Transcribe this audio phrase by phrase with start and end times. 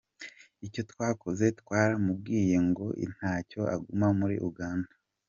[0.65, 4.91] Icyo twakoze twaramubwiye ngo ntacyo aguma muri Uganda.